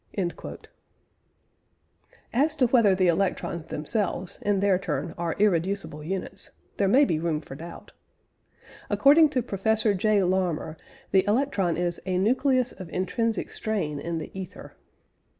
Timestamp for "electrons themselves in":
3.05-4.59